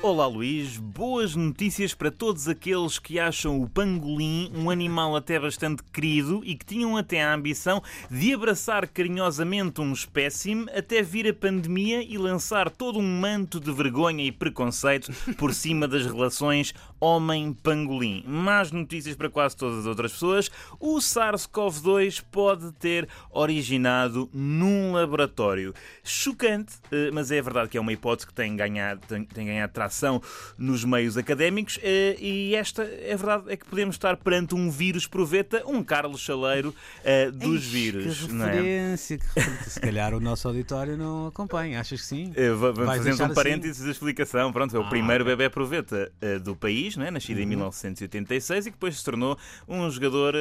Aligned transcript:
Olá 0.00 0.28
Luís, 0.28 0.76
boas 0.76 1.34
notícias 1.34 1.92
para 1.92 2.08
todos 2.08 2.46
aqueles 2.46 3.00
que 3.00 3.18
acham 3.18 3.60
o 3.60 3.68
pangolim 3.68 4.48
um 4.54 4.70
animal 4.70 5.16
até 5.16 5.40
bastante 5.40 5.82
querido 5.82 6.40
e 6.44 6.54
que 6.54 6.64
tinham 6.64 6.96
até 6.96 7.20
a 7.20 7.34
ambição 7.34 7.82
de 8.08 8.32
abraçar 8.32 8.86
carinhosamente 8.86 9.80
um 9.80 9.92
espécime 9.92 10.70
até 10.70 11.02
vir 11.02 11.26
a 11.26 11.34
pandemia 11.34 12.00
e 12.00 12.16
lançar 12.16 12.70
todo 12.70 13.00
um 13.00 13.20
manto 13.20 13.58
de 13.58 13.72
vergonha 13.72 14.22
e 14.22 14.30
preconceito 14.30 15.12
por 15.36 15.52
cima 15.52 15.88
das 15.88 16.06
relações 16.06 16.72
homem-pangolim. 17.00 18.22
Más 18.24 18.70
notícias 18.70 19.16
para 19.16 19.28
quase 19.28 19.56
todas 19.56 19.80
as 19.80 19.86
outras 19.86 20.12
pessoas, 20.12 20.48
o 20.78 20.98
SARS-CoV-2 20.98 22.22
pode 22.30 22.70
ter 22.72 23.08
originado 23.30 24.28
num 24.32 24.92
laboratório. 24.92 25.74
Chocante, 26.04 26.74
eh, 26.92 27.10
mas 27.12 27.30
é 27.32 27.42
verdade 27.42 27.68
que 27.68 27.78
é 27.78 27.80
uma 27.80 27.92
hipótese 27.92 28.28
que 28.28 28.34
tem 28.34 28.54
ganhado, 28.54 29.00
tem, 29.06 29.24
tem 29.24 29.46
ganhado 29.46 29.72
atração 29.88 30.22
nos 30.56 30.84
meios 30.84 31.16
académicos 31.16 31.78
eh, 31.82 32.16
e 32.20 32.54
esta 32.54 32.82
é 32.82 33.16
verdade 33.16 33.44
é 33.48 33.56
que 33.56 33.64
podemos 33.64 33.94
estar 33.96 34.16
perante 34.16 34.54
um 34.54 34.70
vírus 34.70 35.06
proveta, 35.06 35.62
um 35.66 35.82
Carlos 35.82 36.20
Chaleiro 36.20 36.74
uh, 37.00 37.32
dos 37.32 37.62
Eish, 37.64 37.64
vírus. 37.70 38.24
Que 38.26 38.32
é? 38.32 38.44
referência, 38.46 39.18
que 39.18 39.26
referência. 39.34 39.70
Se 39.70 39.80
calhar 39.80 40.14
o 40.14 40.20
nosso 40.20 40.46
auditório 40.48 40.96
não 40.96 41.26
acompanha, 41.28 41.80
achas 41.80 42.00
que 42.02 42.06
sim? 42.06 42.30
Uh, 42.30 42.56
Vamos 42.56 42.84
fazendo 42.96 43.20
um 43.20 43.24
assim? 43.26 43.34
parênteses 43.34 43.84
da 43.84 43.90
explicação. 43.90 44.52
Pronto, 44.52 44.76
é 44.76 44.78
o 44.78 44.82
Ah, 44.82 44.88
primeiro 44.88 45.24
bebê 45.24 45.48
proveta 45.48 46.12
do 46.44 46.54
país, 46.54 46.96
não 46.96 47.04
é? 47.06 47.10
nascido 47.10 47.38
em 47.38 47.42
Uhum. 47.42 47.48
1986 47.48 48.66
e 48.66 48.70
que 48.70 48.76
depois 48.76 48.98
se 48.98 49.04
tornou 49.04 49.36
um 49.66 49.90
jogador 49.90 50.34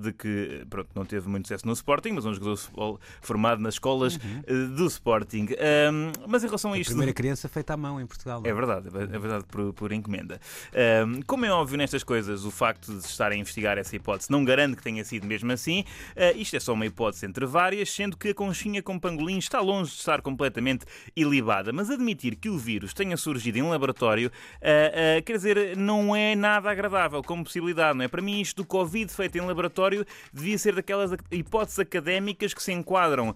de 0.00 0.12
que 0.12 0.64
pronto, 0.68 0.88
não 0.94 1.04
teve 1.04 1.28
muito 1.28 1.46
sucesso 1.46 1.66
no 1.66 1.72
Sporting, 1.72 2.10
mas 2.12 2.24
um 2.24 2.32
jogador 2.34 2.54
de 2.56 2.60
futebol 2.62 3.00
formado 3.20 3.60
nas 3.62 3.74
escolas 3.74 4.16
uh, 4.16 4.68
do 4.76 4.86
Sporting. 4.86 5.46
Um, 5.92 6.12
mas 6.26 6.42
em 6.42 6.46
relação 6.46 6.70
a 6.70 6.74
Uhum. 6.74 6.78
A 6.78 6.80
isto. 6.80 6.90
primeira 6.90 7.12
criança 7.12 7.48
feita 7.48 7.74
à 7.74 7.76
mão 7.76 8.00
em 8.00 8.06
Portugal. 8.06 8.42
não 8.42 8.50
É 8.50 8.54
verdade, 8.54 8.87
é 8.96 9.18
verdade 9.18 9.44
por, 9.46 9.72
por 9.72 9.92
encomenda. 9.92 10.40
Ahm, 10.72 11.20
como 11.26 11.44
é 11.44 11.50
óbvio 11.50 11.76
nestas 11.78 12.02
coisas, 12.02 12.44
o 12.44 12.50
facto 12.50 12.92
de 12.92 13.04
estar 13.04 13.32
a 13.32 13.36
investigar 13.36 13.78
essa 13.78 13.94
hipótese 13.94 14.30
não 14.30 14.44
garante 14.44 14.76
que 14.76 14.82
tenha 14.82 15.04
sido 15.04 15.26
mesmo 15.26 15.52
assim. 15.52 15.84
Ah, 16.16 16.32
isto 16.32 16.56
é 16.56 16.60
só 16.60 16.72
uma 16.72 16.86
hipótese 16.86 17.26
entre 17.26 17.46
várias, 17.46 17.90
sendo 17.90 18.16
que 18.16 18.28
a 18.28 18.34
conchinha 18.34 18.82
com 18.82 18.98
pangolim 18.98 19.38
está 19.38 19.60
longe 19.60 19.90
de 19.92 19.98
estar 19.98 20.22
completamente 20.22 20.84
ilibada. 21.14 21.72
Mas 21.72 21.90
admitir 21.90 22.36
que 22.36 22.48
o 22.48 22.58
vírus 22.58 22.92
tenha 22.92 23.16
surgido 23.16 23.58
em 23.58 23.62
laboratório, 23.62 24.30
ah, 24.62 25.18
ah, 25.18 25.22
quer 25.22 25.36
dizer, 25.36 25.76
não 25.76 26.14
é 26.14 26.34
nada 26.34 26.70
agradável 26.70 27.22
como 27.22 27.44
possibilidade, 27.44 27.96
não 27.96 28.04
é? 28.04 28.08
Para 28.08 28.22
mim, 28.22 28.40
isto 28.40 28.62
do 28.62 28.66
Covid 28.66 29.12
feito 29.12 29.36
em 29.38 29.40
laboratório 29.40 30.04
devia 30.32 30.58
ser 30.58 30.74
daquelas 30.74 31.12
hipóteses 31.30 31.78
académicas 31.78 32.52
que 32.54 32.62
se 32.62 32.72
enquadram 32.72 33.34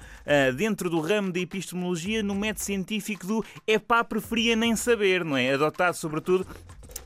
dentro 0.56 0.88
do 0.90 1.00
ramo 1.00 1.32
da 1.32 1.40
epistemologia 1.40 2.22
no 2.22 2.34
método 2.34 2.64
científico 2.64 3.26
do 3.26 3.44
é 3.66 3.78
pá, 3.78 4.02
preferia 4.04 4.56
nem 4.56 4.74
saber, 4.76 5.24
não 5.24 5.36
é? 5.36 5.41
Adotado 5.50 5.94
sobretudo 5.94 6.46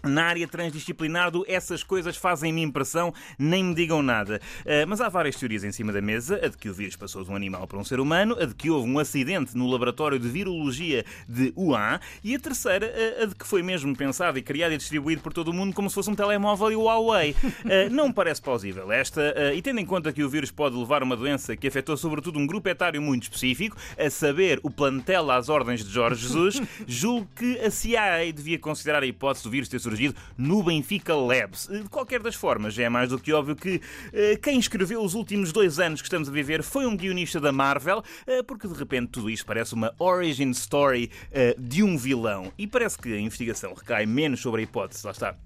na 0.07 0.25
área 0.25 0.47
transdisciplinar 0.47 1.31
do 1.31 1.45
essas 1.49 1.83
coisas 1.83 2.17
fazem-me 2.17 2.63
impressão, 2.63 3.13
nem 3.39 3.65
me 3.65 3.75
digam 3.75 4.03
nada. 4.03 4.41
Uh, 4.61 4.87
mas 4.89 5.01
há 5.01 5.09
várias 5.09 5.37
teorias 5.37 5.65
em 5.65 5.73
cima 5.73 5.93
da 5.93 6.01
mesa: 6.01 6.41
a 6.43 6.49
de 6.49 6.57
que 6.57 6.69
o 6.69 6.75
vírus 6.75 6.97
passou 6.97 7.25
de 7.25 7.31
um 7.31 7.37
animal 7.37 7.67
para 7.67 7.79
um 7.79 7.85
ser 7.85 8.01
humano, 8.01 8.37
a 8.41 8.47
de 8.47 8.55
que 8.55 8.71
houve 8.71 8.89
um 8.89 8.99
acidente 8.99 9.57
no 9.57 9.67
laboratório 9.67 10.19
de 10.19 10.29
virologia 10.29 11.05
de 11.29 11.53
Wuhan, 11.57 12.01
e 12.23 12.35
a 12.35 12.39
terceira, 12.39 12.87
uh, 12.87 13.23
a 13.25 13.27
de 13.27 13.35
que 13.35 13.47
foi 13.47 13.63
mesmo 13.63 13.95
pensado 13.97 14.39
e 14.39 14.43
criado 14.43 14.73
e 14.73 14.77
distribuído 14.77 15.21
por 15.21 15.33
todo 15.33 15.49
o 15.49 15.53
mundo 15.53 15.75
como 15.75 15.89
se 15.89 15.95
fosse 15.95 16.11
um 16.11 16.15
telemóvel 16.15 16.73
e 16.73 16.77
o 16.77 16.83
Huawei. 16.83 17.33
Uh, 17.33 17.91
não 17.91 18.13
parece 18.13 18.41
plausível 18.41 18.91
esta, 18.91 19.35
e 19.55 19.61
tendo 19.61 19.81
em 19.81 19.87
conta 19.87 20.13
que 20.13 20.23
o 20.23 20.29
vírus 20.29 20.51
pode 20.51 20.77
levar 20.77 21.03
uma 21.03 21.17
doença 21.17 21.57
que 21.57 21.67
afetou 21.67 21.97
sobretudo 21.97 22.39
um 22.39 22.47
grupo 22.47 22.69
etário 22.69 23.01
muito 23.03 23.25
específico, 23.25 23.77
a 23.99 24.09
saber, 24.09 24.61
o 24.63 24.71
plantel 24.71 25.31
às 25.31 25.49
ordens 25.49 25.85
de 25.85 25.91
Jorge 25.91 26.23
Jesus, 26.23 26.61
julgo 26.87 27.29
que 27.35 27.59
a 27.59 27.71
CIA 27.71 28.33
devia 28.33 28.59
considerar 28.59 29.03
a 29.03 29.07
hipótese 29.07 29.45
do 29.45 29.51
vírus 29.51 29.69
ter 29.69 29.79
surgido 29.79 29.96
no 30.37 30.63
Benfica 30.63 31.15
Labs. 31.15 31.69
De 31.69 31.89
qualquer 31.89 32.21
das 32.21 32.35
formas, 32.35 32.79
é 32.79 32.89
mais 32.89 33.11
do 33.11 33.19
que 33.19 33.33
óbvio 33.33 33.57
que 33.57 33.81
eh, 34.13 34.37
quem 34.37 34.59
escreveu 34.59 35.03
os 35.03 35.15
últimos 35.15 35.53
dois 35.53 35.79
anos 35.79 36.01
que 36.01 36.07
estamos 36.07 36.29
a 36.29 36.33
viver 36.33 36.63
foi 36.63 36.87
um 36.87 36.97
guionista 36.97 37.41
da 37.41 37.53
Marvel, 37.53 38.03
eh, 38.27 38.43
porque 38.43 38.69
de 38.69 38.75
repente 38.75 39.09
tudo 39.09 39.31
isto 39.31 39.47
parece 39.47 39.75
uma 39.75 39.95
origin 39.99 40.51
story 40.51 41.11
eh, 41.33 41.55
de 41.59 41.83
um 41.83 41.97
vilão. 41.97 42.53
E 42.59 42.67
parece 42.67 42.99
que 42.99 43.13
a 43.13 43.19
investigação 43.19 43.75
recai 43.75 44.07
menos 44.07 44.41
sobre 44.41 44.61
a 44.61 44.65
hipótese, 44.65 45.05
lá 45.05 45.13
está, 45.13 45.37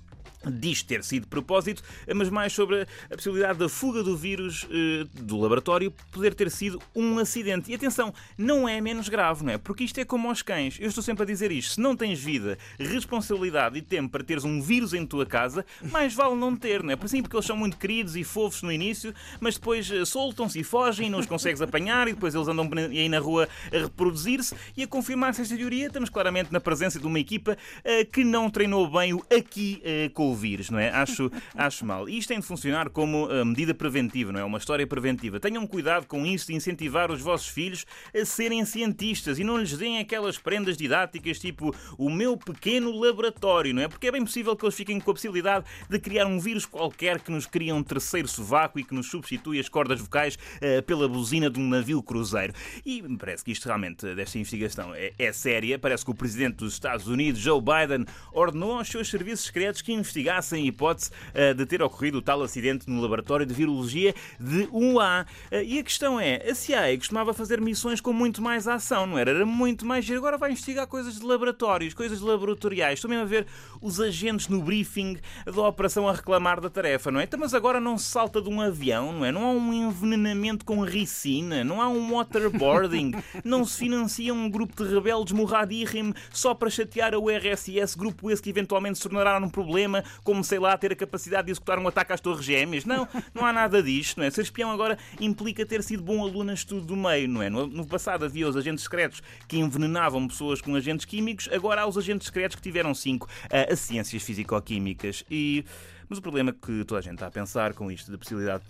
diz 0.48 0.82
ter 0.82 1.04
sido 1.04 1.26
propósito, 1.26 1.82
mas 2.14 2.30
mais 2.30 2.52
sobre 2.52 2.86
a 3.10 3.14
possibilidade 3.14 3.58
da 3.58 3.68
fuga 3.68 4.02
do 4.02 4.16
vírus 4.16 4.66
eh, 4.70 5.06
do 5.12 5.38
laboratório 5.38 5.92
poder 6.12 6.34
ter 6.34 6.50
sido 6.50 6.80
um 6.94 7.18
acidente. 7.18 7.70
E 7.70 7.74
atenção, 7.74 8.12
não 8.38 8.68
é 8.68 8.80
menos 8.80 9.08
grave, 9.08 9.44
não 9.44 9.52
é? 9.52 9.58
Porque 9.58 9.84
isto 9.84 9.98
é 9.98 10.04
como 10.04 10.28
aos 10.28 10.42
cães. 10.42 10.78
Eu 10.80 10.88
estou 10.88 11.02
sempre 11.02 11.24
a 11.24 11.26
dizer 11.26 11.52
isto. 11.52 11.74
Se 11.74 11.80
não 11.80 11.94
tens 11.94 12.18
vida, 12.20 12.58
responsabilidade 12.78 13.78
e 13.78 13.82
tempo 13.82 14.10
para 14.10 14.24
teres 14.24 14.44
um 14.44 14.60
vírus 14.60 14.94
em 14.94 15.04
tua 15.04 15.26
casa, 15.26 15.64
mais 15.82 16.14
vale 16.14 16.34
não 16.36 16.56
ter, 16.56 16.82
não 16.82 16.92
é? 16.92 16.96
Por 16.96 17.08
sim, 17.08 17.22
porque 17.22 17.36
eles 17.36 17.46
são 17.46 17.56
muito 17.56 17.76
queridos 17.76 18.16
e 18.16 18.24
fofos 18.24 18.62
no 18.62 18.72
início, 18.72 19.14
mas 19.40 19.54
depois 19.54 19.90
eh, 19.90 20.04
soltam-se 20.04 20.60
e 20.60 20.64
fogem, 20.64 21.10
não 21.10 21.18
os 21.18 21.26
consegues 21.26 21.60
apanhar 21.60 22.08
e 22.08 22.14
depois 22.14 22.34
eles 22.34 22.48
andam 22.48 22.68
aí 22.74 23.08
na 23.08 23.18
rua 23.18 23.48
a 23.72 23.78
reproduzir-se 23.78 24.54
e 24.76 24.82
a 24.82 24.86
confirmar-se 24.86 25.42
esta 25.42 25.56
teoria. 25.56 25.86
Estamos 25.86 26.08
claramente 26.08 26.52
na 26.52 26.60
presença 26.60 26.98
de 26.98 27.06
uma 27.06 27.18
equipa 27.18 27.56
eh, 27.84 28.04
que 28.04 28.24
não 28.24 28.48
treinou 28.48 28.90
bem 28.90 29.12
o 29.12 29.24
aqui 29.30 29.80
eh, 29.84 30.10
com 30.14 30.29
o 30.30 30.34
vírus, 30.34 30.70
não 30.70 30.78
é? 30.78 30.90
Acho, 30.90 31.30
acho 31.54 31.84
mal. 31.84 32.08
E 32.08 32.18
isto 32.18 32.28
tem 32.28 32.40
de 32.40 32.46
funcionar 32.46 32.90
como 32.90 33.26
uh, 33.26 33.44
medida 33.44 33.74
preventiva, 33.74 34.32
não 34.32 34.40
é? 34.40 34.44
Uma 34.44 34.58
história 34.58 34.86
preventiva. 34.86 35.40
Tenham 35.40 35.66
cuidado 35.66 36.06
com 36.06 36.24
isso 36.26 36.48
de 36.48 36.54
incentivar 36.54 37.10
os 37.10 37.20
vossos 37.20 37.48
filhos 37.48 37.86
a 38.14 38.24
serem 38.24 38.64
cientistas 38.64 39.38
e 39.38 39.44
não 39.44 39.58
lhes 39.58 39.76
deem 39.76 39.98
aquelas 39.98 40.38
prendas 40.38 40.76
didáticas 40.76 41.38
tipo 41.38 41.74
o 41.98 42.10
meu 42.10 42.36
pequeno 42.36 42.90
laboratório, 42.98 43.74
não 43.74 43.82
é? 43.82 43.88
Porque 43.88 44.08
é 44.08 44.12
bem 44.12 44.24
possível 44.24 44.56
que 44.56 44.64
eles 44.64 44.74
fiquem 44.74 45.00
com 45.00 45.10
a 45.10 45.14
possibilidade 45.14 45.64
de 45.88 45.98
criar 45.98 46.26
um 46.26 46.38
vírus 46.38 46.66
qualquer 46.66 47.20
que 47.20 47.30
nos 47.30 47.46
cria 47.46 47.74
um 47.74 47.82
terceiro 47.82 48.28
sovaco 48.28 48.78
e 48.78 48.84
que 48.84 48.94
nos 48.94 49.08
substitui 49.08 49.58
as 49.58 49.68
cordas 49.68 50.00
vocais 50.00 50.36
uh, 50.36 50.82
pela 50.82 51.08
buzina 51.08 51.50
de 51.50 51.58
um 51.58 51.68
navio 51.68 52.02
cruzeiro. 52.02 52.52
E 52.84 53.02
me 53.02 53.16
parece 53.16 53.44
que 53.44 53.52
isto 53.52 53.66
realmente, 53.66 54.14
desta 54.14 54.38
investigação, 54.38 54.94
é, 54.94 55.12
é 55.18 55.32
séria. 55.32 55.78
Parece 55.78 56.04
que 56.04 56.10
o 56.10 56.14
presidente 56.14 56.56
dos 56.56 56.72
Estados 56.72 57.06
Unidos, 57.06 57.40
Joe 57.40 57.60
Biden, 57.60 58.06
ordenou 58.32 58.78
aos 58.78 58.88
seus 58.88 59.08
serviços 59.08 59.46
secretos 59.46 59.82
que 59.82 59.92
investigassem 60.20 60.62
a 60.62 60.66
hipótese 60.66 61.10
uh, 61.10 61.54
de 61.54 61.66
ter 61.66 61.82
ocorrido 61.82 62.18
o 62.18 62.22
tal 62.22 62.42
acidente 62.42 62.88
no 62.88 63.00
laboratório 63.00 63.46
de 63.46 63.54
virologia 63.54 64.14
de 64.38 64.68
Wuhan. 64.72 65.24
Uh, 65.50 65.62
e 65.64 65.78
a 65.78 65.82
questão 65.82 66.20
é, 66.20 66.36
a 66.48 66.54
CIA 66.54 66.96
costumava 66.96 67.32
fazer 67.32 67.60
missões 67.60 68.00
com 68.00 68.12
muito 68.12 68.42
mais 68.42 68.68
ação, 68.68 69.06
não 69.06 69.18
era? 69.18 69.30
Era 69.30 69.46
muito 69.46 69.86
mais 69.86 70.04
giro. 70.04 70.18
Agora 70.18 70.38
vai 70.38 70.52
investigar 70.52 70.86
coisas 70.86 71.18
de 71.18 71.24
laboratórios, 71.24 71.94
coisas 71.94 72.20
laboratoriais. 72.20 72.98
Estou 72.98 73.08
mesmo 73.08 73.24
a 73.24 73.26
ver 73.26 73.46
os 73.80 74.00
agentes 74.00 74.48
no 74.48 74.62
briefing 74.62 75.18
da 75.46 75.62
operação 75.62 76.08
a 76.08 76.12
reclamar 76.12 76.60
da 76.60 76.68
tarefa, 76.68 77.10
não 77.10 77.20
é? 77.20 77.24
Então, 77.24 77.40
mas 77.40 77.54
agora 77.54 77.80
não 77.80 77.96
se 77.96 78.04
salta 78.04 78.40
de 78.40 78.48
um 78.48 78.60
avião, 78.60 79.12
não 79.12 79.24
é? 79.24 79.32
Não 79.32 79.44
há 79.44 79.50
um 79.50 79.72
envenenamento 79.72 80.64
com 80.64 80.82
ricina, 80.82 81.64
não 81.64 81.80
há 81.80 81.88
um 81.88 82.14
waterboarding, 82.14 83.12
não 83.44 83.64
se 83.64 83.78
financia 83.78 84.32
um 84.34 84.50
grupo 84.50 84.82
de 84.82 84.92
rebeldes 84.92 85.32
morradírrimo 85.32 86.14
só 86.30 86.54
para 86.54 86.68
chatear 86.68 87.14
a 87.14 87.18
URSS, 87.18 87.96
grupo 87.96 88.30
esse 88.30 88.42
que 88.42 88.50
eventualmente 88.50 88.98
se 88.98 89.02
tornará 89.02 89.40
num 89.40 89.48
problema, 89.48 90.04
como 90.22 90.42
sei 90.44 90.58
lá, 90.58 90.76
ter 90.76 90.92
a 90.92 90.96
capacidade 90.96 91.46
de 91.46 91.52
executar 91.52 91.78
um 91.78 91.88
ataque 91.88 92.12
às 92.12 92.20
Torres 92.20 92.44
Gêmeas. 92.44 92.84
Não, 92.84 93.08
não 93.34 93.44
há 93.44 93.52
nada 93.52 93.82
disto, 93.82 94.18
não 94.18 94.24
é? 94.24 94.30
Ser 94.30 94.42
espião 94.42 94.70
agora 94.70 94.98
implica 95.20 95.64
ter 95.64 95.82
sido 95.82 96.02
bom 96.02 96.22
aluno 96.22 96.50
a 96.50 96.54
estudo 96.54 96.86
do 96.86 96.96
meio, 96.96 97.28
não 97.28 97.42
é? 97.42 97.50
No, 97.50 97.66
no 97.66 97.86
passado 97.86 98.24
havia 98.24 98.48
os 98.48 98.56
agentes 98.56 98.84
secretos 98.84 99.22
que 99.48 99.58
envenenavam 99.58 100.26
pessoas 100.26 100.60
com 100.60 100.74
agentes 100.74 101.04
químicos, 101.04 101.48
agora 101.52 101.82
há 101.82 101.86
os 101.86 101.96
agentes 101.98 102.26
secretos 102.26 102.56
que 102.56 102.62
tiveram 102.62 102.94
cinco 102.94 103.28
a, 103.50 103.72
a 103.72 103.76
ciências 103.76 104.22
físico-químicas. 104.22 105.24
E... 105.30 105.64
Mas 106.08 106.18
o 106.18 106.22
problema 106.22 106.52
que 106.52 106.84
toda 106.84 106.98
a 106.98 107.02
gente 107.02 107.14
está 107.14 107.28
a 107.28 107.30
pensar 107.30 107.72
com 107.72 107.90
isto 107.90 108.10
da 108.10 108.18
possibilidade 108.18 108.64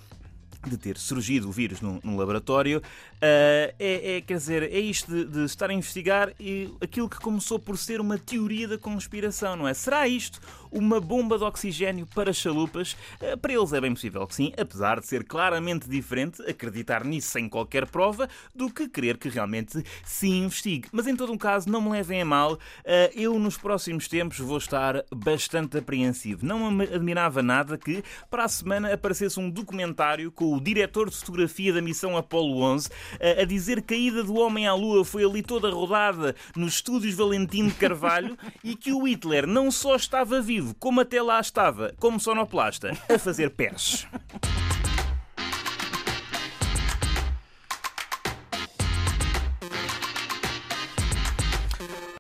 de 0.69 0.77
ter 0.77 0.99
surgido 0.99 1.49
o 1.49 1.53
vírus 1.53 1.81
num, 1.81 2.01
num 2.03 2.17
laboratório, 2.17 2.79
uh, 2.79 2.83
é, 3.21 4.17
é, 4.17 4.21
quer 4.21 4.37
dizer, 4.37 4.63
é 4.65 4.79
isto 4.79 5.11
de, 5.11 5.25
de, 5.25 5.45
estar 5.45 5.71
a 5.71 5.73
investigar 5.73 6.33
e 6.39 6.71
aquilo 6.81 7.09
que 7.09 7.19
começou 7.19 7.59
por 7.59 7.79
ser 7.79 8.01
uma 8.01 8.19
teoria 8.19 8.69
da 8.69 8.77
conspiração, 8.77 9.57
não 9.57 9.67
é? 9.67 9.73
Será 9.73 10.07
isto 10.07 10.41
uma 10.71 11.01
bomba 11.01 11.39
de 11.39 11.45
oxigênio 11.45 12.07
para 12.15 12.33
chalupas? 12.33 12.97
Uh, 13.21 13.37
para 13.39 13.53
eles 13.53 13.73
é 13.73 13.81
bem 13.81 13.93
possível 13.93 14.27
que 14.27 14.35
sim, 14.35 14.53
apesar 14.59 15.01
de 15.01 15.07
ser 15.07 15.25
claramente 15.25 15.89
diferente 15.89 16.43
acreditar 16.43 17.05
nisso 17.05 17.29
sem 17.29 17.49
qualquer 17.49 17.87
prova 17.87 18.29
do 18.55 18.71
que 18.71 18.89
querer 18.89 19.17
que 19.17 19.29
realmente 19.29 19.83
se 20.05 20.29
investigue. 20.29 20.89
Mas 20.93 21.07
em 21.07 21.17
todo 21.17 21.33
um 21.33 21.39
caso, 21.39 21.69
não 21.69 21.81
me 21.81 21.91
levem 21.91 22.23
a 22.23 22.25
mal, 22.25 22.55
uh, 22.55 22.59
eu 23.15 23.39
nos 23.39 23.57
próximos 23.57 24.09
tempos 24.09 24.39
vou 24.39 24.59
estar 24.59 25.05
bastante 25.15 25.79
apreensivo. 25.79 26.45
Não 26.45 26.71
me 26.71 26.85
admirava 26.85 27.43
nada 27.43 27.79
que 27.79 28.03
para 28.31 28.45
a 28.45 28.49
semana 28.49 28.93
aparecesse 28.93 29.39
um 29.39 29.51
documentário 29.51 30.31
com 30.31 30.55
o 30.55 30.61
diretor 30.61 31.11
de 31.11 31.17
fotografia 31.17 31.73
da 31.73 31.81
missão 31.81 32.17
Apollo 32.17 32.63
11 32.63 32.89
a 33.41 33.45
dizer 33.45 33.83
que 33.83 33.95
a 33.95 33.97
ida 33.97 34.23
do 34.23 34.35
homem 34.35 34.67
à 34.67 34.75
Lua 34.75 35.05
foi 35.05 35.25
ali 35.25 35.43
toda 35.43 35.71
rodada 35.71 36.35
nos 36.57 36.75
estúdios 36.75 37.15
Valentim 37.15 37.69
de 37.69 37.75
Carvalho 37.75 38.37
e 38.63 38.75
que 38.75 38.93
o 38.93 39.07
Hitler 39.07 39.47
não 39.47 39.71
só 39.71 39.97
estava 39.97 40.41
como 40.79 41.01
até 41.01 41.21
lá 41.23 41.41
estava, 41.41 41.95
como 41.99 42.21
sonoplasta, 42.21 42.91
a 43.09 43.19
fazer 43.19 43.51
pés. 43.51 44.07